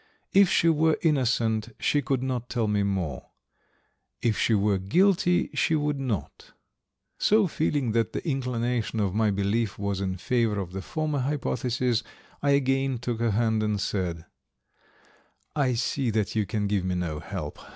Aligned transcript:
If 0.33 0.49
she 0.49 0.67
were 0.67 0.97
innocent 1.03 1.75
she 1.79 2.01
could 2.01 2.23
not 2.23 2.49
tell 2.49 2.67
more, 2.67 3.27
if 4.19 4.35
she 4.35 4.55
were 4.55 4.79
guilty 4.79 5.51
she 5.53 5.75
would 5.75 5.99
not; 5.99 6.53
so 7.19 7.45
feeling 7.45 7.91
that 7.91 8.11
the 8.11 8.27
inclination 8.27 8.99
of 8.99 9.13
my 9.13 9.29
belief 9.29 9.77
was 9.77 10.01
in 10.01 10.17
favor 10.17 10.59
of 10.59 10.71
the 10.71 10.81
former 10.81 11.19
hypothesis, 11.19 12.01
I 12.41 12.49
again 12.57 12.97
took 12.97 13.19
her 13.19 13.29
hand 13.29 13.61
and 13.61 13.79
said: 13.79 14.25
"I 15.55 15.75
see 15.75 16.09
that 16.09 16.35
you 16.35 16.47
can 16.47 16.65
give 16.65 16.83
me 16.83 16.95
no 16.95 17.19
help. 17.19 17.59